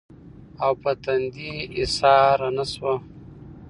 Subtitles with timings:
[0.63, 2.93] او پۀ تندې ايساره نۀ شوه